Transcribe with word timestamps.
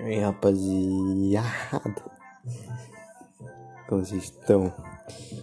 E 0.00 0.18
rapaziada, 0.18 1.94
como 3.88 4.04
vocês 4.04 4.24
estão? 4.24 4.72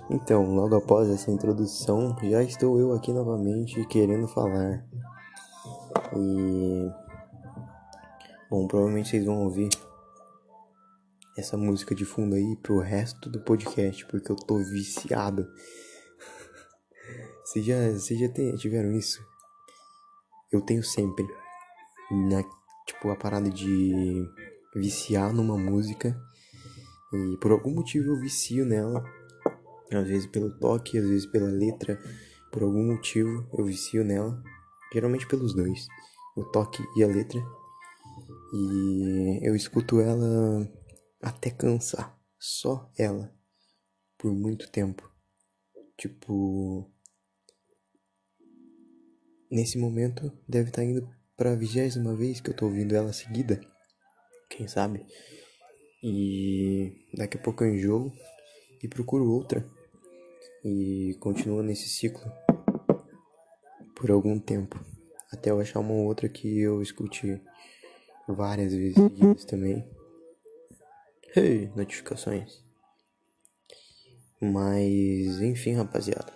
Então, 0.10 0.56
logo 0.56 0.76
após 0.76 1.08
essa 1.08 1.32
introdução, 1.32 2.16
já 2.24 2.44
estou 2.44 2.80
eu 2.80 2.94
aqui 2.94 3.14
novamente 3.14 3.86
querendo 3.86 4.28
falar. 4.28 4.84
E. 6.16 6.92
Bom, 8.50 8.68
provavelmente 8.68 9.10
vocês 9.10 9.24
vão 9.24 9.44
ouvir 9.44 9.70
essa 11.38 11.56
música 11.56 11.94
de 11.94 12.04
fundo 12.04 12.36
aí 12.36 12.56
pro 12.58 12.80
resto 12.80 13.30
do 13.30 13.40
podcast, 13.42 14.06
porque 14.08 14.32
eu 14.32 14.36
tô 14.36 14.58
viciado. 14.58 15.48
Vocês 17.46 17.66
já, 17.66 17.92
vocês 17.92 18.20
já 18.20 18.28
tiveram 18.58 18.92
isso? 18.92 19.20
Eu 20.52 20.62
tenho 20.62 20.84
sempre. 20.84 21.26
Na, 22.12 22.44
tipo, 22.90 23.10
a 23.10 23.16
parada 23.16 23.50
de 23.50 24.28
viciar 24.76 25.34
numa 25.34 25.58
música. 25.58 26.20
E 27.14 27.38
por 27.38 27.52
algum 27.52 27.74
motivo 27.74 28.12
eu 28.12 28.20
vicio 28.20 28.66
nela. 28.66 29.04
Às 29.92 30.08
vezes 30.08 30.28
pelo 30.28 30.58
toque, 30.60 30.98
às 30.98 31.08
vezes 31.08 31.26
pela 31.28 31.50
letra. 31.50 32.00
Por 32.52 32.64
algum 32.64 32.86
motivo 32.86 33.48
eu 33.58 33.66
vicio 33.66 34.04
nela. 34.04 34.42
Geralmente 34.94 35.28
pelos 35.28 35.54
dois. 35.54 35.88
O 36.36 36.44
toque 36.46 36.84
e 36.98 37.04
a 37.04 37.08
letra. 37.08 37.40
E 38.54 39.40
eu 39.44 39.56
escuto 39.56 40.00
ela 40.00 40.68
até 41.22 41.52
cansar. 41.52 42.18
Só 42.40 42.92
ela. 42.98 43.34
Por 44.18 44.34
muito 44.34 44.72
tempo. 44.72 45.10
Tipo. 45.98 46.92
Nesse 49.52 49.80
momento 49.80 50.32
deve 50.48 50.70
estar 50.70 50.84
tá 50.84 50.88
indo 50.88 51.19
para 51.40 51.54
a 51.54 51.56
vigésima 51.56 52.14
vez 52.14 52.42
que 52.42 52.50
eu 52.50 52.54
tô 52.54 52.66
ouvindo 52.66 52.94
ela 52.94 53.14
seguida. 53.14 53.62
Quem 54.50 54.68
sabe? 54.68 55.06
E 56.04 57.08
daqui 57.14 57.38
a 57.38 57.42
pouco 57.42 57.64
eu 57.64 57.74
enjoo 57.74 58.12
e 58.84 58.90
procuro 58.90 59.32
outra. 59.32 59.66
E 60.66 61.16
continuo 61.22 61.64
nesse 61.64 61.88
ciclo 61.88 62.30
por 63.96 64.12
algum 64.12 64.38
tempo. 64.38 64.84
Até 65.32 65.50
eu 65.50 65.62
achar 65.62 65.80
uma 65.80 65.94
outra 65.94 66.28
que 66.28 66.60
eu 66.60 66.82
escute 66.82 67.42
várias 68.28 68.74
vezes 68.74 68.96
seguidas 68.96 69.46
também. 69.46 69.90
Hey, 71.34 71.72
notificações. 71.74 72.62
Mas, 74.42 75.40
enfim, 75.40 75.76
rapaziada. 75.76 76.34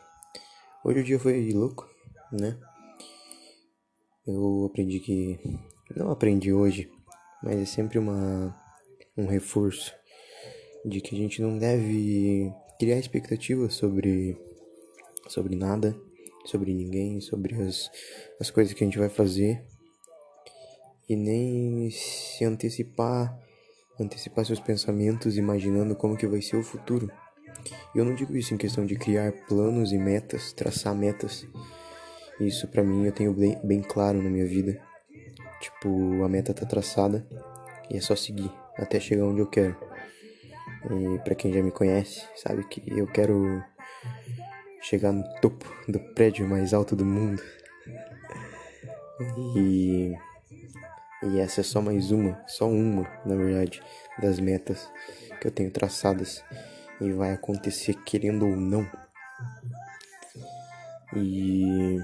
Hoje 0.82 1.00
o 1.02 1.04
dia 1.04 1.20
foi 1.20 1.52
louco, 1.52 1.90
né? 2.32 2.58
Eu 4.26 4.66
aprendi 4.66 5.00
que. 5.00 5.40
Não 5.96 6.10
aprendi 6.10 6.52
hoje, 6.52 6.90
mas 7.44 7.60
é 7.60 7.66
sempre 7.66 8.00
uma, 8.00 8.56
um 9.18 9.28
reforço 9.28 9.94
de 10.86 11.02
que 11.02 11.16
a 11.16 11.18
gente 11.18 11.42
não 11.42 11.58
deve 11.58 12.52
criar 12.80 12.98
expectativas 12.98 13.76
sobre, 13.76 14.38
sobre 15.28 15.56
nada, 15.56 15.96
sobre 16.46 16.74
ninguém, 16.74 17.22
sobre 17.22 17.56
as, 17.62 17.92
as 18.40 18.50
coisas 18.50 18.74
que 18.74 18.84
a 18.84 18.88
gente 18.88 18.98
vai 18.98 19.10
fazer 19.10 19.64
e 21.08 21.16
nem 21.16 21.90
se 21.92 22.44
antecipar 22.44 23.38
antecipar 24.00 24.46
seus 24.46 24.60
pensamentos 24.60 25.38
imaginando 25.38 25.96
como 25.96 26.18
que 26.18 26.28
vai 26.28 26.42
ser 26.42 26.58
o 26.58 26.64
futuro. 26.64 27.12
Eu 27.96 28.04
não 28.04 28.16
digo 28.16 28.36
isso 28.36 28.54
em 28.54 28.58
questão 28.58 28.86
de 28.86 28.96
criar 28.96 29.32
planos 29.48 29.92
e 29.92 29.98
metas, 29.98 30.52
traçar 30.54 30.96
metas. 30.96 31.48
Isso 32.40 32.68
para 32.68 32.84
mim 32.84 33.06
eu 33.06 33.12
tenho 33.12 33.34
bem, 33.34 33.60
bem 33.64 33.82
claro 33.82 34.22
na 34.22 34.30
minha 34.30 34.46
vida. 34.46 34.82
Tipo, 35.60 36.24
a 36.24 36.30
meta 36.30 36.54
tá 36.54 36.66
traçada 36.66 37.26
e 37.90 37.98
é 37.98 38.02
só 38.02 38.16
seguir 38.16 38.52
até 38.78 39.00
chegar 39.00 39.26
onde 39.26 39.40
eu 39.40 39.48
quero. 39.48 39.76
E 40.86 41.20
para 41.20 41.36
quem 41.36 41.54
já 41.54 41.62
me 41.62 41.72
conhece, 41.72 42.26
sabe 42.36 42.64
que 42.66 42.84
eu 42.88 43.08
quero 43.08 43.64
chegar 44.82 45.14
no 45.14 45.24
topo 45.40 45.66
do 45.88 46.00
prédio 46.00 46.48
mais 46.48 46.74
alto 46.74 46.96
do 46.96 47.06
mundo. 47.06 47.42
E 49.56 50.14
e 51.26 51.40
essa 51.40 51.62
é 51.62 51.64
só 51.64 51.82
mais 51.82 52.12
uma, 52.12 52.44
só 52.46 52.68
uma, 52.68 53.08
na 53.26 53.34
verdade, 53.36 53.82
das 54.22 54.42
metas 54.42 54.90
que 55.40 55.48
eu 55.48 55.52
tenho 55.52 55.72
traçadas 55.72 56.44
e 57.00 57.14
vai 57.14 57.32
acontecer 57.32 57.94
querendo 58.04 58.46
ou 58.46 58.58
não. 58.58 58.86
E 61.16 61.98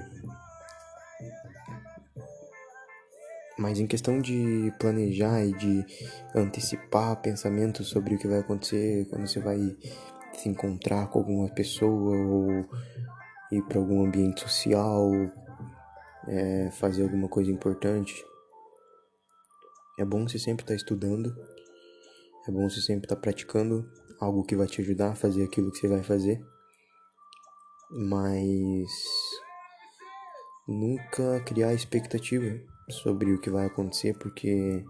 mas 3.60 3.78
em 3.78 3.86
questão 3.86 4.18
de 4.18 4.72
planejar 4.78 5.44
e 5.44 5.52
de 5.52 5.86
antecipar 6.34 7.20
pensamentos 7.20 7.88
sobre 7.88 8.14
o 8.14 8.18
que 8.18 8.26
vai 8.26 8.38
acontecer 8.38 9.06
quando 9.10 9.26
você 9.26 9.38
vai 9.38 9.76
se 10.32 10.48
encontrar 10.48 11.08
com 11.08 11.18
alguma 11.18 11.46
pessoa 11.50 12.16
ou 12.16 12.66
ir 13.52 13.62
para 13.68 13.78
algum 13.78 14.02
ambiente 14.02 14.40
social, 14.40 15.10
é, 16.26 16.70
fazer 16.70 17.02
alguma 17.02 17.28
coisa 17.28 17.50
importante, 17.50 18.24
é 19.98 20.06
bom 20.06 20.26
você 20.26 20.38
sempre 20.38 20.62
estar 20.62 20.72
tá 20.72 20.76
estudando, 20.76 21.36
é 22.48 22.50
bom 22.50 22.66
você 22.66 22.80
sempre 22.80 23.04
estar 23.04 23.16
tá 23.16 23.20
praticando 23.20 23.86
algo 24.18 24.42
que 24.42 24.56
vai 24.56 24.68
te 24.68 24.80
ajudar 24.80 25.10
a 25.10 25.14
fazer 25.14 25.44
aquilo 25.44 25.70
que 25.70 25.76
você 25.76 25.88
vai 25.88 26.02
fazer, 26.02 26.40
mas 27.90 28.88
nunca 30.66 31.40
criar 31.40 31.74
expectativa 31.74 32.69
sobre 32.90 33.32
o 33.32 33.40
que 33.40 33.50
vai 33.50 33.66
acontecer, 33.66 34.16
porque 34.18 34.84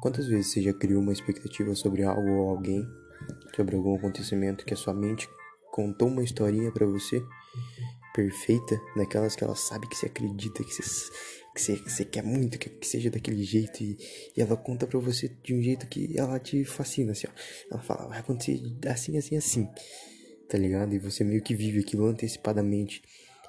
quantas 0.00 0.26
vezes 0.26 0.52
você 0.52 0.62
já 0.62 0.72
criou 0.72 1.02
uma 1.02 1.12
expectativa 1.12 1.74
sobre 1.74 2.02
algo 2.02 2.30
ou 2.30 2.50
alguém, 2.50 2.86
sobre 3.54 3.76
algum 3.76 3.96
acontecimento 3.96 4.64
que 4.64 4.74
a 4.74 4.76
sua 4.76 4.94
mente 4.94 5.28
contou 5.72 6.08
uma 6.08 6.22
historinha 6.22 6.70
para 6.72 6.86
você 6.86 7.22
perfeita, 8.14 8.80
daquelas 8.96 9.36
que 9.36 9.44
ela 9.44 9.54
sabe 9.54 9.88
que 9.88 9.96
você 9.96 10.06
acredita, 10.06 10.64
que 10.64 10.74
você 10.74 11.10
que 11.54 11.60
você, 11.60 11.76
que 11.76 11.90
você 11.90 12.04
quer 12.04 12.22
muito 12.22 12.58
que, 12.58 12.68
que 12.68 12.86
seja 12.86 13.10
daquele 13.10 13.42
jeito 13.42 13.82
e, 13.82 13.96
e 14.36 14.40
ela 14.40 14.56
conta 14.56 14.86
pra 14.86 14.98
você 14.98 15.28
de 15.42 15.54
um 15.54 15.60
jeito 15.60 15.86
que 15.88 16.16
ela 16.16 16.38
te 16.38 16.64
fascina, 16.64 17.12
assim, 17.12 17.26
ó. 17.26 17.30
Ela 17.72 17.82
fala, 17.82 18.08
vai 18.08 18.20
acontecer 18.20 18.62
assim, 18.86 19.18
assim, 19.18 19.36
assim, 19.36 19.68
tá 20.48 20.56
ligado? 20.56 20.94
E 20.94 20.98
você 20.98 21.24
meio 21.24 21.42
que 21.42 21.54
vive 21.54 21.80
aquilo 21.80 22.06
antecipadamente, 22.06 23.02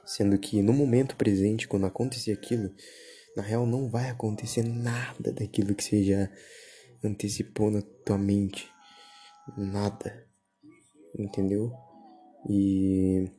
sendo 0.06 0.38
que 0.38 0.62
no 0.62 0.74
momento 0.74 1.16
presente, 1.16 1.68
quando 1.68 1.86
acontecer 1.86 2.32
aquilo, 2.32 2.74
na 3.36 3.44
real 3.44 3.66
não 3.66 3.90
vai 3.90 4.10
acontecer 4.10 4.64
nada 4.64 5.32
daquilo 5.32 5.76
que 5.76 5.84
você 5.84 6.04
já 6.04 6.30
antecipou 7.04 7.72
na 7.72 7.82
tua 8.06 8.18
mente. 8.18 8.70
Nada. 9.58 10.28
Entendeu? 11.18 11.72
E 12.50 13.30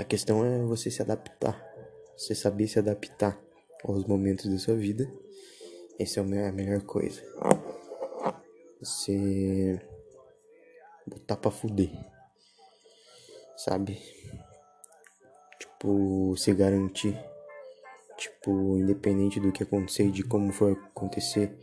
A 0.00 0.04
questão 0.04 0.42
é 0.42 0.62
você 0.62 0.90
se 0.90 1.02
adaptar, 1.02 1.62
você 2.16 2.34
saber 2.34 2.66
se 2.66 2.78
adaptar 2.78 3.38
aos 3.84 4.06
momentos 4.06 4.50
da 4.50 4.56
sua 4.56 4.74
vida. 4.74 5.06
Essa 5.98 6.20
é 6.20 6.48
a 6.48 6.52
melhor 6.52 6.80
coisa. 6.84 7.20
Você 8.80 9.78
botar 11.06 11.36
pra 11.36 11.50
fuder, 11.50 11.90
sabe? 13.58 14.00
Tipo, 15.80 16.36
se 16.36 16.52
garantir. 16.52 17.18
Tipo, 18.18 18.76
independente 18.76 19.40
do 19.40 19.50
que 19.50 19.62
acontecer 19.62 20.04
e 20.04 20.10
de 20.10 20.22
como 20.22 20.52
for 20.52 20.72
acontecer, 20.72 21.56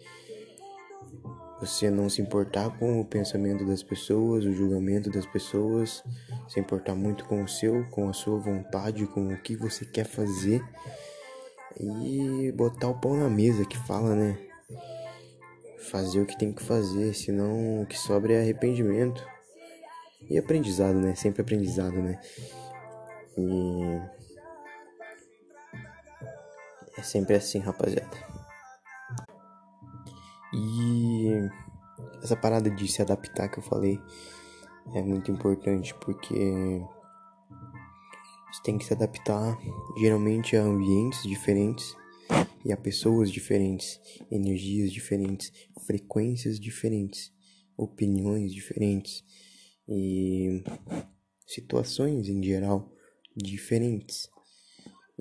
você 1.59 1.91
não 1.91 2.09
se 2.09 2.19
importar 2.19 2.75
com 2.79 2.99
o 2.99 3.05
pensamento 3.05 3.63
das 3.63 3.83
pessoas, 3.83 4.43
o 4.43 4.51
julgamento 4.51 5.11
das 5.11 5.27
pessoas, 5.27 6.03
se 6.47 6.59
importar 6.59 6.95
muito 6.95 7.25
com 7.25 7.43
o 7.43 7.47
seu, 7.47 7.85
com 7.91 8.09
a 8.09 8.13
sua 8.13 8.39
vontade, 8.39 9.05
com 9.05 9.31
o 9.31 9.37
que 9.37 9.55
você 9.55 9.85
quer 9.85 10.05
fazer 10.05 10.63
e 11.79 12.51
botar 12.53 12.87
o 12.87 12.99
pão 12.99 13.15
na 13.15 13.29
mesa 13.29 13.65
que 13.65 13.77
fala, 13.85 14.15
né? 14.15 14.39
Fazer 15.77 16.21
o 16.21 16.25
que 16.25 16.35
tem 16.35 16.51
que 16.51 16.63
fazer, 16.63 17.13
senão 17.13 17.83
o 17.83 17.85
que 17.85 17.95
sobra 17.95 18.33
é 18.33 18.41
arrependimento 18.41 19.23
e 20.27 20.39
aprendizado, 20.39 20.95
né? 20.95 21.13
Sempre 21.13 21.43
aprendizado, 21.43 22.01
né? 22.01 22.19
E 23.37 24.01
é 26.97 27.03
sempre 27.03 27.35
assim, 27.35 27.59
rapaziada. 27.59 28.17
E 30.53 31.27
essa 32.23 32.35
parada 32.35 32.69
de 32.69 32.87
se 32.87 33.01
adaptar 33.01 33.49
que 33.49 33.59
eu 33.59 33.63
falei 33.63 33.99
é 34.95 35.01
muito 35.01 35.31
importante 35.31 35.93
porque 35.95 36.81
você 38.51 38.63
tem 38.63 38.77
que 38.77 38.85
se 38.85 38.93
adaptar 38.93 39.57
geralmente 39.99 40.55
a 40.55 40.63
ambientes 40.63 41.21
diferentes 41.23 41.95
e 42.65 42.71
a 42.73 42.77
pessoas 42.77 43.31
diferentes, 43.31 43.99
energias 44.31 44.91
diferentes, 44.91 45.51
frequências 45.85 46.59
diferentes, 46.59 47.31
opiniões 47.77 48.51
diferentes 48.51 49.23
e 49.87 50.63
situações 51.45 52.27
em 52.27 52.41
geral 52.41 52.96
diferentes. 53.37 54.29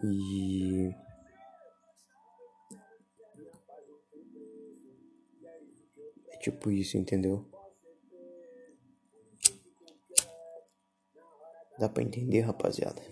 E 0.03 0.91
é 6.33 6.37
tipo 6.39 6.71
isso, 6.71 6.97
entendeu? 6.97 7.45
Dá 11.79 11.89
para 11.89 12.03
entender, 12.03 12.41
rapaziada. 12.41 13.03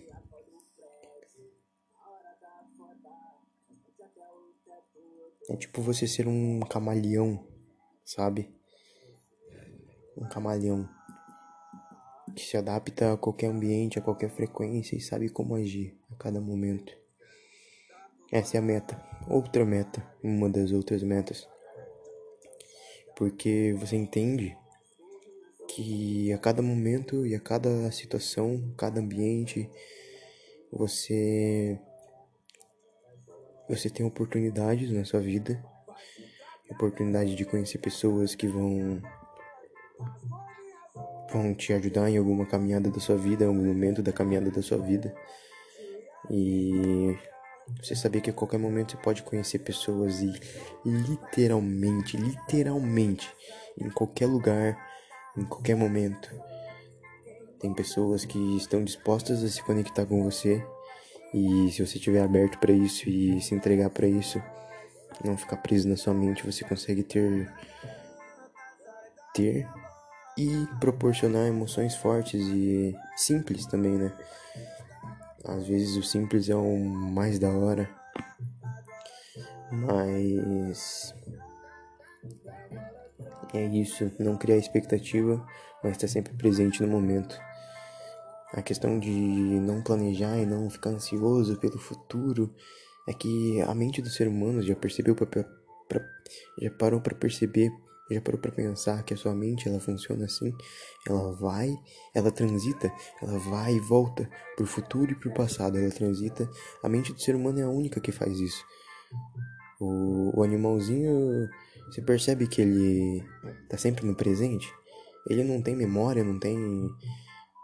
É 5.51 5.57
tipo 5.57 5.83
você 5.83 6.07
ser 6.07 6.27
um 6.27 6.61
camaleão, 6.61 7.47
sabe? 8.03 8.51
Um 10.17 10.27
camaleão 10.27 10.89
se 12.55 12.59
adapta 12.59 13.13
a 13.13 13.17
qualquer 13.17 13.49
ambiente, 13.49 13.99
a 13.99 14.03
qualquer 14.03 14.31
frequência 14.31 14.95
e 14.95 15.01
sabe 15.01 15.29
como 15.29 15.57
agir 15.57 15.99
a 16.13 16.15
cada 16.15 16.41
momento. 16.41 16.97
Essa 18.31 18.59
é 18.59 18.61
a 18.61 18.63
meta. 18.63 18.97
Outra 19.29 19.65
meta, 19.65 20.01
uma 20.23 20.49
das 20.49 20.71
outras 20.71 21.03
metas. 21.03 21.49
Porque 23.17 23.75
você 23.77 23.97
entende 23.97 24.57
que 25.67 26.33
a 26.33 26.39
cada 26.39 26.63
momento 26.63 27.27
e 27.27 27.35
a 27.35 27.41
cada 27.41 27.91
situação, 27.91 28.73
cada 28.77 29.01
ambiente, 29.01 29.69
você 30.71 31.77
você 33.69 33.91
tem 33.91 34.07
oportunidades 34.07 34.93
na 34.93 35.05
sua 35.05 35.19
vida, 35.19 35.61
oportunidade 36.71 37.35
de 37.35 37.45
conhecer 37.45 37.79
pessoas 37.79 38.37
que 38.37 38.47
vão 38.47 39.03
vão 41.35 41.53
te 41.53 41.73
ajudar 41.73 42.09
em 42.09 42.17
alguma 42.17 42.47
caminhada 42.47 42.89
da 42.89 43.01
sua 43.01 43.17
vida, 43.17 43.45
em 43.45 43.49
algum 43.49 43.65
momento 43.67 44.03
da 44.03 44.13
caminhada 44.13 44.51
da 44.51 44.63
sua 44.63 44.79
vida. 44.79 45.15
E 46.31 47.17
você 47.83 47.95
saber 47.95 48.21
que 48.21 48.31
a 48.31 48.33
qualquer 48.33 48.59
momento 48.59 48.93
você 48.93 48.97
pode 48.99 49.23
conhecer 49.23 49.59
pessoas 49.59 50.21
e 50.21 50.33
literalmente, 50.85 52.17
literalmente, 52.17 53.29
em 53.79 53.91
qualquer 53.91 54.27
lugar, 54.27 54.79
em 55.37 55.45
qualquer 55.45 55.75
momento. 55.75 56.31
Tem 57.59 57.75
pessoas 57.75 58.25
que 58.25 58.57
estão 58.57 58.85
dispostas 58.85 59.43
a 59.43 59.49
se 59.49 59.63
conectar 59.63 60.07
com 60.07 60.23
você 60.23 60.65
e 61.33 61.71
se 61.73 61.85
você 61.85 61.97
estiver 61.99 62.23
aberto 62.23 62.59
para 62.59 62.73
isso 62.73 63.09
e 63.09 63.41
se 63.41 63.55
entregar 63.55 63.91
para 63.91 64.07
isso, 64.07 64.41
não 65.25 65.37
ficar 65.37 65.57
preso 65.57 65.89
na 65.89 65.97
sua 65.97 66.15
mente, 66.15 66.47
você 66.47 66.65
consegue 66.65 67.03
ter 67.03 67.51
ter 69.35 69.67
e 70.37 70.67
proporcionar 70.81 71.47
emoções 71.47 71.95
fortes 71.95 72.41
e 72.41 72.97
simples 73.17 73.67
também, 73.67 73.93
né? 73.93 74.13
Às 75.45 75.67
vezes 75.67 75.97
o 75.97 76.03
simples 76.03 76.49
é 76.49 76.55
o 76.57 76.79
mais 76.79 77.39
da 77.39 77.51
hora, 77.51 77.89
mas 79.71 81.15
é 83.53 83.67
isso, 83.67 84.11
não 84.19 84.37
criar 84.37 84.57
expectativa, 84.57 85.47
mas 85.83 85.93
estar 85.93 86.09
sempre 86.09 86.33
presente 86.33 86.83
no 86.83 86.89
momento. 86.89 87.39
A 88.53 88.63
questão 88.63 88.99
de 88.99 89.11
não 89.11 89.83
planejar 89.83 90.39
e 90.39 90.47
não 90.47 90.71
ficar 90.71 90.91
ansioso 90.91 91.57
pelo 91.59 91.79
futuro 91.79 92.55
é 93.07 93.13
que 93.13 93.61
a 93.63 93.75
mente 93.75 94.01
do 94.01 94.09
ser 94.09 94.29
humano 94.29 94.63
já 94.63 94.75
percebeu 94.75 95.15
pra, 95.15 95.27
pra 95.27 96.01
já 96.61 96.71
parou 96.71 97.01
para 97.01 97.15
perceber, 97.15 97.71
já 98.11 98.21
parou 98.21 98.41
para 98.41 98.53
pensar 98.53 99.03
que 99.03 99.15
a 99.15 99.17
sua 99.17 99.35
mente 99.35 99.69
ela 99.69 99.81
funciona 99.81 100.27
assim, 100.27 100.53
ela 101.07 101.33
vai, 101.33 101.75
ela 102.15 102.31
transita, 102.31 102.93
ela 103.23 103.39
vai 103.39 103.75
e 103.75 103.81
volta 103.81 104.29
pro 104.57 104.67
futuro 104.67 105.13
e 105.13 105.15
pro 105.15 105.33
passado, 105.33 105.79
ela 105.79 105.91
transita. 105.91 106.49
A 106.83 106.89
mente 106.89 107.13
do 107.13 107.21
ser 107.21 107.35
humano 107.35 107.61
é 107.61 107.63
a 107.63 107.69
única 107.69 108.01
que 108.01 108.13
faz 108.13 108.39
isso. 108.39 108.65
O, 109.81 110.39
o 110.39 110.43
animalzinho, 110.43 111.49
você 111.87 112.03
percebe 112.03 112.47
que 112.47 112.61
ele 112.61 113.25
tá 113.69 113.79
sempre 113.79 114.07
no 114.07 114.15
presente? 114.15 114.73
Ele 115.29 115.43
não 115.43 115.63
tem 115.63 115.75
memória, 115.75 116.23
não 116.23 116.39
tem 116.39 116.59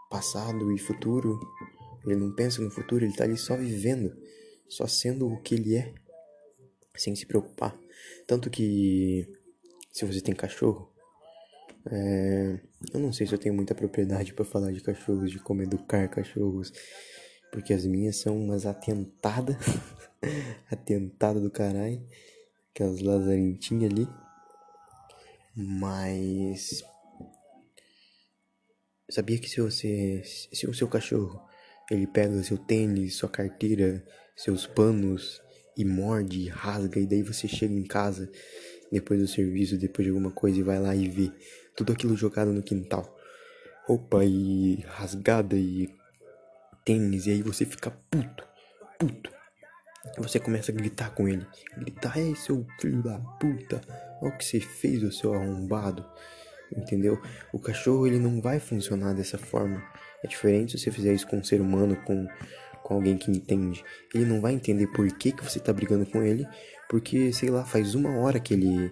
passado 0.09 0.71
e 0.71 0.77
futuro. 0.79 1.39
Ele 2.05 2.15
não 2.15 2.31
pensa 2.31 2.61
no 2.61 2.71
futuro, 2.71 3.05
ele 3.05 3.15
tá 3.15 3.23
ali 3.23 3.37
só 3.37 3.55
vivendo, 3.55 4.11
só 4.67 4.87
sendo 4.87 5.27
o 5.27 5.39
que 5.41 5.53
ele 5.53 5.77
é, 5.77 5.93
sem 6.95 7.15
se 7.15 7.25
preocupar. 7.25 7.77
Tanto 8.27 8.49
que, 8.49 9.27
se 9.91 10.05
você 10.05 10.21
tem 10.21 10.33
cachorro, 10.33 10.91
é... 11.91 12.59
eu 12.93 12.99
não 12.99 13.11
sei 13.11 13.27
se 13.27 13.33
eu 13.33 13.39
tenho 13.39 13.55
muita 13.55 13.75
propriedade 13.75 14.33
para 14.33 14.45
falar 14.45 14.71
de 14.71 14.81
cachorros, 14.81 15.31
de 15.31 15.39
como 15.39 15.61
educar 15.61 16.07
cachorros, 16.07 16.71
porque 17.51 17.73
as 17.73 17.85
minhas 17.85 18.17
são 18.17 18.37
umas 18.37 18.65
atentadas, 18.65 19.57
atentada 20.71 21.39
do 21.39 21.51
caralho, 21.51 22.01
aquelas 22.73 23.01
lazarentinhas 23.01 23.91
ali. 23.91 24.07
Mas 25.53 26.81
Sabia 29.11 29.37
que 29.37 29.49
se 29.49 29.59
você, 29.59 30.23
se 30.23 30.65
o 30.65 30.73
seu 30.73 30.87
cachorro, 30.87 31.45
ele 31.91 32.07
pega 32.07 32.41
seu 32.43 32.57
tênis, 32.57 33.17
sua 33.17 33.27
carteira, 33.27 34.01
seus 34.37 34.65
panos 34.65 35.41
e 35.77 35.83
morde, 35.83 36.47
rasga 36.47 36.97
e 36.97 37.05
daí 37.05 37.21
você 37.21 37.45
chega 37.45 37.73
em 37.73 37.83
casa 37.83 38.31
depois 38.91 39.19
do 39.19 39.27
serviço, 39.27 39.77
depois 39.77 40.05
de 40.05 40.09
alguma 40.09 40.31
coisa 40.31 40.59
e 40.59 40.63
vai 40.63 40.79
lá 40.79 40.95
e 40.95 41.07
vê 41.07 41.31
tudo 41.75 41.93
aquilo 41.93 42.15
jogado 42.15 42.51
no 42.51 42.61
quintal. 42.61 43.17
Roupa 43.85 44.23
e 44.23 44.83
rasgada 44.87 45.55
e 45.55 45.89
tênis 46.85 47.27
e 47.27 47.31
aí 47.31 47.41
você 47.41 47.65
fica 47.65 47.91
puto, 48.09 48.43
puto. 48.99 49.31
Você 50.17 50.39
começa 50.39 50.71
a 50.71 50.75
gritar 50.75 51.13
com 51.13 51.27
ele. 51.27 51.45
Gritar, 51.77 52.17
ei 52.17 52.35
seu 52.35 52.65
filho 52.79 53.03
da 53.03 53.19
puta, 53.19 53.81
olha 54.21 54.33
o 54.33 54.37
que 54.37 54.43
você 54.43 54.59
fez, 54.59 55.03
o 55.03 55.11
seu 55.11 55.33
arrombado 55.33 56.05
entendeu? 56.75 57.21
O 57.51 57.59
cachorro 57.59 58.07
ele 58.07 58.19
não 58.19 58.41
vai 58.41 58.59
funcionar 58.59 59.13
dessa 59.13 59.37
forma. 59.37 59.83
É 60.23 60.27
diferente 60.27 60.77
se 60.77 60.83
você 60.83 60.91
fizer 60.91 61.13
isso 61.13 61.27
com 61.27 61.37
um 61.37 61.43
ser 61.43 61.61
humano, 61.61 61.95
com, 62.05 62.27
com 62.91 62.95
alguém 62.95 63.17
que 63.17 63.31
entende. 63.31 63.85
Ele 64.13 64.25
não 64.25 64.41
vai 64.41 64.53
entender 64.53 64.87
por 64.87 65.09
que, 65.13 65.31
que 65.31 65.43
você 65.43 65.61
tá 65.61 65.71
brigando 65.71 66.05
com 66.05 66.21
ele, 66.21 66.45
porque, 66.89 67.31
sei 67.31 67.49
lá, 67.49 67.63
faz 67.63 67.95
uma 67.95 68.17
hora 68.17 68.37
que 68.37 68.53
ele 68.53 68.91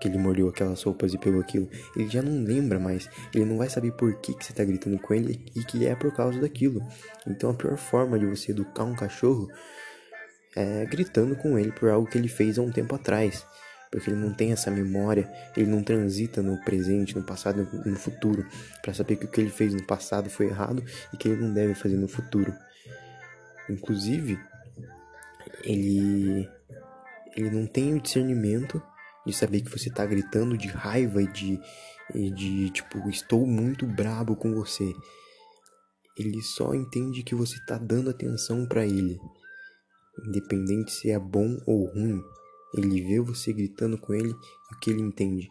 que 0.00 0.08
ele 0.08 0.18
mordeu 0.18 0.48
aquelas 0.48 0.82
roupas 0.82 1.14
e 1.14 1.18
pegou 1.18 1.40
aquilo. 1.40 1.68
Ele 1.96 2.08
já 2.08 2.20
não 2.20 2.42
lembra 2.42 2.80
mais. 2.80 3.08
Ele 3.32 3.44
não 3.44 3.56
vai 3.56 3.70
saber 3.70 3.92
por 3.92 4.12
que, 4.16 4.34
que 4.34 4.44
você 4.44 4.52
tá 4.52 4.64
gritando 4.64 4.98
com 4.98 5.14
ele 5.14 5.46
e 5.54 5.62
que 5.62 5.86
é 5.86 5.94
por 5.94 6.12
causa 6.12 6.38
daquilo. 6.40 6.82
Então 7.26 7.50
a 7.50 7.54
pior 7.54 7.76
forma 7.76 8.18
de 8.18 8.26
você 8.26 8.50
educar 8.50 8.82
um 8.82 8.94
cachorro 8.94 9.48
é 10.56 10.84
gritando 10.84 11.36
com 11.36 11.56
ele 11.56 11.70
por 11.70 11.88
algo 11.88 12.08
que 12.08 12.18
ele 12.18 12.26
fez 12.26 12.58
há 12.58 12.62
um 12.62 12.72
tempo 12.72 12.94
atrás 12.96 13.46
porque 13.90 14.10
ele 14.10 14.20
não 14.20 14.32
tem 14.32 14.52
essa 14.52 14.70
memória, 14.70 15.30
ele 15.56 15.70
não 15.70 15.82
transita 15.82 16.42
no 16.42 16.62
presente, 16.62 17.16
no 17.16 17.22
passado, 17.22 17.66
no 17.86 17.96
futuro, 17.96 18.46
para 18.82 18.92
saber 18.92 19.16
que 19.16 19.24
o 19.24 19.28
que 19.28 19.40
ele 19.40 19.50
fez 19.50 19.72
no 19.72 19.82
passado 19.82 20.28
foi 20.28 20.46
errado 20.46 20.84
e 21.12 21.16
que 21.16 21.28
ele 21.28 21.40
não 21.40 21.52
deve 21.52 21.74
fazer 21.74 21.96
no 21.96 22.08
futuro. 22.08 22.54
Inclusive, 23.68 24.38
ele 25.64 26.48
ele 27.36 27.50
não 27.50 27.66
tem 27.66 27.94
o 27.94 28.00
discernimento 28.00 28.82
de 29.24 29.32
saber 29.32 29.60
que 29.60 29.70
você 29.70 29.90
tá 29.90 30.04
gritando 30.04 30.56
de 30.56 30.68
raiva 30.68 31.22
e 31.22 31.26
de 31.26 31.60
e 32.14 32.30
de 32.30 32.70
tipo, 32.70 33.08
estou 33.08 33.46
muito 33.46 33.86
brabo 33.86 34.34
com 34.34 34.54
você. 34.54 34.92
Ele 36.16 36.42
só 36.42 36.74
entende 36.74 37.22
que 37.22 37.34
você 37.34 37.58
tá 37.66 37.78
dando 37.78 38.10
atenção 38.10 38.66
para 38.66 38.84
ele, 38.84 39.20
independente 40.26 40.90
se 40.90 41.10
é 41.10 41.18
bom 41.18 41.58
ou 41.66 41.86
ruim. 41.86 42.20
Ele 42.74 43.02
vê 43.02 43.20
você 43.20 43.52
gritando 43.52 43.98
com 43.98 44.14
ele 44.14 44.30
e 44.30 44.74
o 44.74 44.78
que 44.80 44.90
ele 44.90 45.00
entende? 45.00 45.48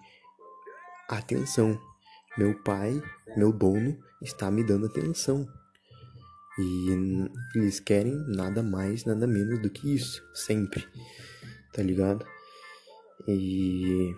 Atenção, 1.07 1.79
meu 2.38 2.62
pai, 2.63 3.01
meu 3.36 3.53
dono, 3.53 3.97
está 4.21 4.51
me 4.51 4.63
dando 4.63 4.88
atenção. 4.88 5.47
E 6.59 6.87
eles 7.55 7.79
querem 7.79 8.15
nada 8.27 8.63
mais, 8.63 9.05
nada 9.05 9.27
menos 9.27 9.61
do 9.61 9.69
que 9.69 9.93
isso, 9.93 10.23
sempre. 10.33 10.87
Tá 11.71 11.83
ligado? 11.83 12.25
E. 13.27 14.15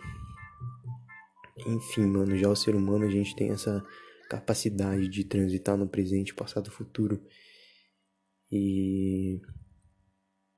Enfim, 1.67 2.05
mano, 2.05 2.37
já 2.37 2.47
o 2.47 2.55
ser 2.55 2.75
humano 2.75 3.05
a 3.05 3.11
gente 3.11 3.35
tem 3.35 3.49
essa 3.49 3.85
capacidade 4.29 5.09
de 5.09 5.25
transitar 5.25 5.75
no 5.75 5.87
presente, 5.89 6.33
passado, 6.33 6.71
futuro. 6.71 7.21
E. 8.49 9.41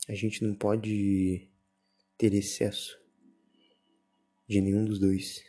A 0.07 0.13
gente 0.13 0.43
não 0.43 0.53
pode 0.53 1.49
ter 2.17 2.33
excesso 2.33 2.99
de 4.47 4.61
nenhum 4.61 4.85
dos 4.85 4.99
dois. 4.99 5.41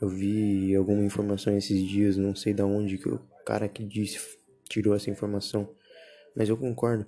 Eu 0.00 0.08
vi 0.08 0.74
alguma 0.74 1.04
informação 1.04 1.56
esses 1.56 1.86
dias, 1.86 2.16
não 2.16 2.34
sei 2.34 2.54
da 2.54 2.64
onde 2.64 2.96
que 2.96 3.08
o 3.08 3.18
cara 3.44 3.68
que 3.68 3.84
disse 3.84 4.39
tirou 4.70 4.94
essa 4.94 5.10
informação, 5.10 5.68
mas 6.34 6.48
eu 6.48 6.56
concordo 6.56 7.04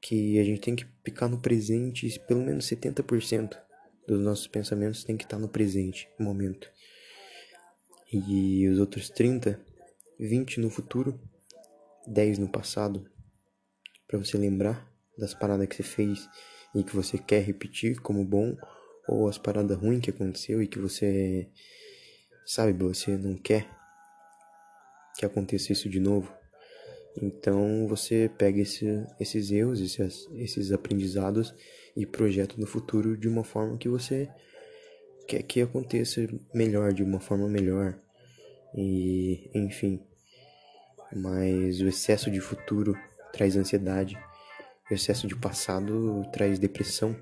que 0.00 0.38
a 0.38 0.44
gente 0.44 0.60
tem 0.60 0.76
que 0.76 0.86
ficar 1.04 1.28
no 1.28 1.40
presente, 1.40 2.20
pelo 2.26 2.42
menos 2.42 2.66
70% 2.66 3.56
dos 4.06 4.20
nossos 4.20 4.46
pensamentos 4.46 5.04
tem 5.04 5.16
que 5.16 5.24
estar 5.24 5.38
no 5.38 5.48
presente, 5.48 6.08
no 6.18 6.26
momento. 6.26 6.70
E 8.12 8.68
os 8.68 8.78
outros 8.78 9.08
30, 9.08 9.58
20 10.18 10.60
no 10.60 10.70
futuro, 10.70 11.18
10 12.06 12.38
no 12.38 12.48
passado, 12.48 13.08
para 14.06 14.18
você 14.18 14.36
lembrar 14.36 14.88
das 15.18 15.34
paradas 15.34 15.66
que 15.66 15.76
você 15.76 15.82
fez 15.82 16.28
e 16.74 16.84
que 16.84 16.94
você 16.94 17.18
quer 17.18 17.42
repetir 17.42 18.00
como 18.00 18.24
bom 18.24 18.56
ou 19.08 19.28
as 19.28 19.38
paradas 19.38 19.76
ruins 19.78 20.00
que 20.00 20.10
aconteceu 20.10 20.62
e 20.62 20.68
que 20.68 20.78
você 20.78 21.50
sabe, 22.44 22.72
você 22.72 23.16
não 23.16 23.36
quer 23.36 23.68
que 25.16 25.24
aconteça 25.24 25.72
isso 25.72 25.88
de 25.88 25.98
novo. 25.98 26.35
Então 27.20 27.86
você 27.88 28.30
pega 28.36 28.60
esse, 28.60 29.04
esses 29.18 29.50
erros, 29.50 29.80
esses, 29.80 30.28
esses 30.34 30.72
aprendizados 30.72 31.54
e 31.96 32.04
projeta 32.04 32.54
no 32.58 32.66
futuro 32.66 33.16
de 33.16 33.26
uma 33.26 33.42
forma 33.42 33.78
que 33.78 33.88
você 33.88 34.28
quer 35.26 35.42
que 35.42 35.60
aconteça 35.60 36.26
melhor, 36.54 36.92
de 36.92 37.02
uma 37.02 37.18
forma 37.18 37.48
melhor. 37.48 37.98
E 38.74 39.50
enfim. 39.54 40.00
Mas 41.14 41.80
o 41.80 41.88
excesso 41.88 42.30
de 42.30 42.40
futuro 42.40 42.96
traz 43.32 43.56
ansiedade, 43.56 44.18
o 44.90 44.94
excesso 44.94 45.26
de 45.26 45.36
passado 45.36 46.24
traz 46.32 46.58
depressão. 46.58 47.16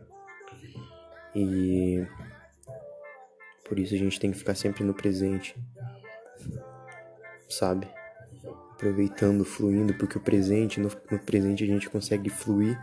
E 1.35 2.05
por 3.69 3.79
isso 3.79 3.95
a 3.95 3.99
gente 3.99 4.19
tem 4.19 4.31
que 4.33 4.39
ficar 4.39 4.55
sempre 4.55 4.85
no 4.85 4.95
presente, 4.95 5.57
sabe? 7.49 7.89
Aproveitando, 8.75 9.45
fluindo, 9.45 9.95
porque 9.95 10.19
o 10.19 10.21
presente, 10.21 10.81
no, 10.81 10.91
no 11.11 11.19
presente 11.19 11.65
a 11.65 11.67
gente 11.67 11.89
consegue 11.89 12.29
fluir 12.29 12.79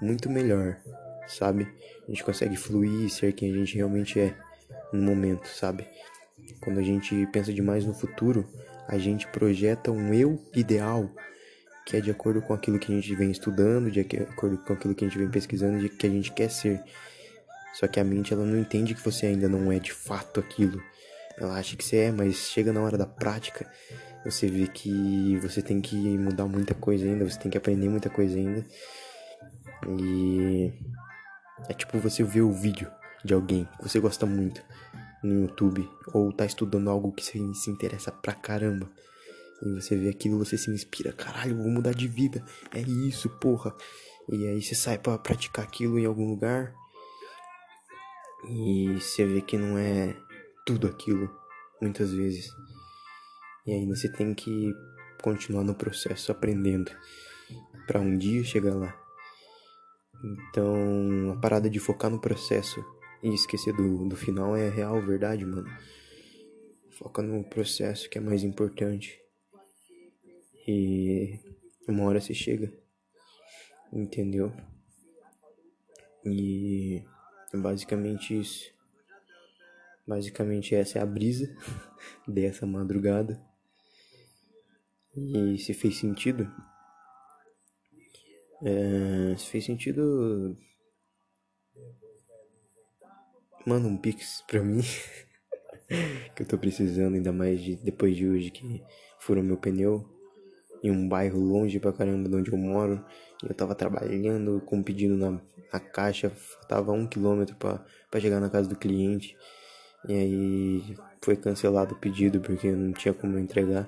muito 0.00 0.30
melhor, 0.30 0.76
sabe? 1.26 1.66
A 2.06 2.10
gente 2.10 2.22
consegue 2.22 2.56
fluir 2.56 3.06
e 3.06 3.10
ser 3.10 3.32
quem 3.32 3.52
a 3.52 3.56
gente 3.56 3.76
realmente 3.76 4.20
é 4.20 4.34
no 4.92 5.02
momento, 5.02 5.48
sabe? 5.48 5.86
Quando 6.60 6.78
a 6.78 6.82
gente 6.82 7.26
pensa 7.32 7.52
demais 7.52 7.84
no 7.84 7.94
futuro, 7.94 8.46
a 8.86 8.98
gente 8.98 9.26
projeta 9.28 9.90
um 9.90 10.12
eu 10.12 10.40
ideal 10.54 11.10
que 11.90 11.96
é 11.96 12.00
de 12.00 12.10
acordo 12.10 12.40
com 12.40 12.54
aquilo 12.54 12.78
que 12.78 12.92
a 12.92 12.94
gente 12.94 13.14
vem 13.16 13.32
estudando, 13.32 13.90
de 13.90 14.00
acordo 14.00 14.58
com 14.58 14.72
aquilo 14.72 14.94
que 14.94 15.04
a 15.04 15.08
gente 15.08 15.18
vem 15.18 15.28
pesquisando, 15.28 15.80
de 15.80 15.88
que 15.88 16.06
a 16.06 16.10
gente 16.10 16.30
quer 16.30 16.48
ser. 16.48 16.80
Só 17.74 17.88
que 17.88 17.98
a 17.98 18.04
mente 18.04 18.32
ela 18.32 18.44
não 18.44 18.58
entende 18.58 18.94
que 18.94 19.04
você 19.04 19.26
ainda 19.26 19.48
não 19.48 19.72
é 19.72 19.78
de 19.80 19.92
fato 19.92 20.38
aquilo. 20.38 20.80
Ela 21.40 21.58
acha 21.58 21.74
que 21.76 21.84
você 21.84 21.96
é, 21.96 22.12
mas 22.12 22.36
chega 22.36 22.72
na 22.72 22.82
hora 22.82 22.98
da 22.98 23.06
prática, 23.06 23.66
você 24.24 24.46
vê 24.46 24.66
que 24.66 25.38
você 25.38 25.62
tem 25.62 25.80
que 25.80 25.96
mudar 25.96 26.46
muita 26.46 26.74
coisa 26.74 27.06
ainda, 27.06 27.24
você 27.24 27.38
tem 27.38 27.50
que 27.50 27.56
aprender 27.56 27.88
muita 27.88 28.10
coisa 28.10 28.36
ainda. 28.36 28.66
E 29.98 30.70
é 31.68 31.72
tipo 31.72 31.98
você 31.98 32.22
ver 32.22 32.42
o 32.42 32.52
vídeo 32.52 32.90
de 33.24 33.32
alguém 33.32 33.66
que 33.78 33.88
você 33.88 33.98
gosta 33.98 34.26
muito 34.26 34.62
no 35.22 35.42
YouTube 35.42 35.88
ou 36.12 36.32
tá 36.32 36.44
estudando 36.44 36.90
algo 36.90 37.12
que 37.12 37.24
você 37.24 37.38
se 37.54 37.70
interessa 37.70 38.12
pra 38.12 38.34
caramba. 38.34 38.90
E 39.62 39.74
você 39.74 39.96
vê 39.96 40.08
aquilo, 40.08 40.38
você 40.38 40.56
se 40.56 40.70
inspira, 40.70 41.12
caralho, 41.12 41.56
vou 41.56 41.68
mudar 41.70 41.92
de 41.92 42.08
vida. 42.08 42.44
É 42.74 42.80
isso, 42.80 43.28
porra. 43.28 43.74
E 44.28 44.46
aí 44.46 44.62
você 44.62 44.74
sai 44.74 44.98
para 44.98 45.18
praticar 45.18 45.64
aquilo 45.64 45.98
em 45.98 46.06
algum 46.06 46.28
lugar. 46.28 46.74
E 48.48 48.98
você 48.98 49.26
vê 49.26 49.40
que 49.42 49.58
não 49.58 49.76
é 49.76 50.16
tudo 50.64 50.86
aquilo, 50.86 51.30
muitas 51.80 52.12
vezes. 52.12 52.50
E 53.66 53.72
aí 53.72 53.86
você 53.86 54.10
tem 54.10 54.34
que 54.34 54.74
continuar 55.22 55.64
no 55.64 55.74
processo 55.74 56.32
aprendendo 56.32 56.90
para 57.86 58.00
um 58.00 58.16
dia 58.16 58.42
chegar 58.44 58.74
lá. 58.74 58.96
Então, 60.22 61.32
a 61.32 61.40
parada 61.40 61.68
de 61.68 61.78
focar 61.78 62.10
no 62.10 62.20
processo 62.20 62.84
e 63.22 63.34
esquecer 63.34 63.74
do, 63.74 64.08
do 64.08 64.16
final 64.16 64.56
é 64.56 64.68
real, 64.68 65.00
verdade, 65.00 65.44
mano. 65.44 65.68
Foca 66.90 67.22
no 67.22 67.42
processo 67.44 68.08
que 68.08 68.18
é 68.18 68.20
mais 68.20 68.42
importante. 68.42 69.18
E 70.68 71.38
uma 71.88 72.04
hora 72.04 72.20
você 72.20 72.34
chega. 72.34 72.72
Entendeu? 73.92 74.52
E 76.24 77.02
é 77.52 77.56
basicamente 77.56 78.38
isso. 78.38 78.70
Basicamente 80.10 80.74
essa 80.74 80.98
é 80.98 81.02
a 81.02 81.06
brisa 81.06 81.48
dessa 82.26 82.66
madrugada. 82.66 83.40
E 85.16 85.56
se 85.56 85.72
fez 85.72 85.98
sentido? 85.98 86.50
É, 88.60 89.36
se 89.36 89.46
fez 89.46 89.64
sentido. 89.64 90.56
Manda 93.64 93.86
um 93.86 93.96
pix 93.96 94.42
pra 94.48 94.60
mim. 94.60 94.80
que 96.34 96.42
eu 96.42 96.46
tô 96.46 96.58
precisando, 96.58 97.14
ainda 97.14 97.32
mais 97.32 97.60
de, 97.60 97.76
depois 97.76 98.16
de 98.16 98.26
hoje 98.26 98.50
que 98.50 98.82
furou 99.20 99.44
meu 99.44 99.58
pneu. 99.58 100.04
Em 100.82 100.90
um 100.90 101.08
bairro 101.08 101.38
longe 101.38 101.78
pra 101.78 101.92
caramba 101.92 102.28
de 102.28 102.34
onde 102.34 102.50
eu 102.50 102.58
moro. 102.58 103.04
E 103.44 103.46
eu 103.46 103.54
tava 103.54 103.76
trabalhando 103.76 104.60
com 104.62 104.82
pedido 104.82 105.16
na, 105.16 105.40
na 105.72 105.78
caixa. 105.78 106.30
Faltava 106.30 106.90
um 106.90 107.06
quilômetro 107.06 107.54
pra, 107.54 107.86
pra 108.10 108.18
chegar 108.18 108.40
na 108.40 108.50
casa 108.50 108.68
do 108.68 108.74
cliente. 108.74 109.36
E 110.08 110.14
aí 110.14 110.96
foi 111.22 111.36
cancelado 111.36 111.94
o 111.94 111.98
pedido 111.98 112.40
porque 112.40 112.70
não 112.72 112.92
tinha 112.92 113.12
como 113.12 113.38
entregar 113.38 113.86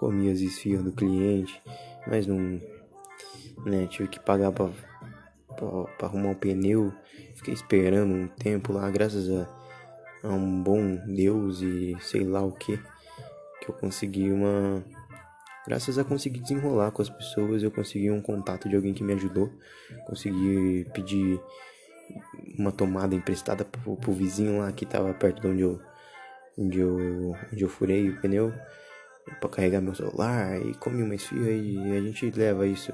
comi 0.00 0.30
as 0.30 0.40
esfias 0.40 0.82
do 0.82 0.90
cliente, 0.90 1.62
mas 2.06 2.26
não, 2.26 2.58
né, 3.66 3.86
tive 3.86 4.08
que 4.08 4.18
pagar 4.18 4.50
pra, 4.50 4.70
pra, 5.48 5.84
pra 5.98 6.08
arrumar 6.08 6.28
o 6.28 6.32
um 6.32 6.34
pneu, 6.34 6.90
fiquei 7.34 7.52
esperando 7.52 8.14
um 8.14 8.26
tempo 8.26 8.72
lá, 8.72 8.90
graças 8.90 9.30
a, 9.30 9.46
a 10.24 10.28
um 10.28 10.62
bom 10.62 10.96
Deus 11.06 11.60
e 11.60 11.94
sei 12.00 12.24
lá 12.24 12.42
o 12.42 12.52
que, 12.52 12.78
que 13.60 13.68
eu 13.68 13.74
consegui 13.74 14.30
uma, 14.30 14.82
graças 15.66 15.98
a 15.98 16.04
conseguir 16.04 16.40
desenrolar 16.40 16.92
com 16.92 17.02
as 17.02 17.10
pessoas, 17.10 17.62
eu 17.62 17.70
consegui 17.70 18.10
um 18.10 18.22
contato 18.22 18.70
de 18.70 18.76
alguém 18.76 18.94
que 18.94 19.04
me 19.04 19.12
ajudou, 19.12 19.52
consegui 20.06 20.86
pedir 20.94 21.38
uma 22.58 22.72
tomada 22.72 23.14
emprestada 23.14 23.64
pro, 23.64 23.96
pro 23.96 24.12
vizinho 24.12 24.58
lá 24.58 24.70
que 24.72 24.86
tava 24.86 25.12
perto 25.14 25.40
de 25.40 25.46
onde 25.48 25.62
eu, 25.62 25.80
onde 26.58 26.78
eu, 26.78 27.36
onde 27.52 27.62
eu 27.62 27.68
furei 27.68 28.08
o 28.08 28.20
pneu 28.20 28.52
para 29.40 29.48
carregar 29.48 29.80
meu 29.80 29.94
celular 29.94 30.60
e 30.60 30.74
come 30.74 31.02
uma 31.02 31.14
esfirra 31.14 31.50
e 31.50 31.96
a 31.96 32.00
gente 32.00 32.30
leva 32.30 32.66
isso 32.66 32.92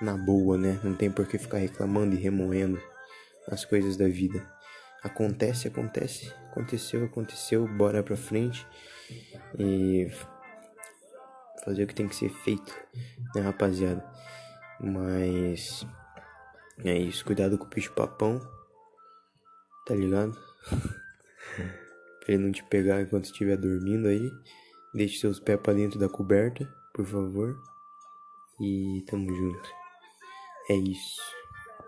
na 0.00 0.16
boa, 0.16 0.58
né? 0.58 0.78
Não 0.82 0.94
tem 0.94 1.10
por 1.10 1.26
que 1.26 1.38
ficar 1.38 1.58
reclamando 1.58 2.14
e 2.14 2.18
remoendo 2.18 2.80
as 3.48 3.64
coisas 3.64 3.96
da 3.96 4.08
vida. 4.08 4.44
Acontece, 5.02 5.68
acontece, 5.68 6.32
aconteceu, 6.50 7.04
aconteceu, 7.04 7.66
bora 7.66 8.02
pra 8.02 8.16
frente 8.16 8.66
e 9.58 10.10
fazer 11.64 11.84
o 11.84 11.86
que 11.86 11.94
tem 11.94 12.08
que 12.08 12.16
ser 12.16 12.30
feito, 12.30 12.74
né, 13.34 13.42
rapaziada? 13.42 14.04
Mas 14.80 15.86
é 16.84 16.98
isso, 16.98 17.24
cuidado 17.24 17.56
com 17.56 17.64
o 17.64 17.68
bicho 17.68 17.92
papão, 17.92 18.40
tá 19.86 19.94
ligado? 19.94 20.36
pra 22.20 22.34
ele 22.34 22.44
não 22.44 22.52
te 22.52 22.62
pegar 22.64 23.00
enquanto 23.00 23.26
estiver 23.26 23.56
dormindo 23.56 24.08
aí. 24.08 24.30
Deixe 24.92 25.18
seus 25.18 25.38
pés 25.38 25.60
para 25.60 25.74
dentro 25.74 25.98
da 25.98 26.08
coberta, 26.08 26.66
por 26.92 27.04
favor. 27.04 27.56
E 28.60 29.04
tamo 29.06 29.34
junto. 29.34 29.70
É 30.70 30.74
isso. 30.74 31.35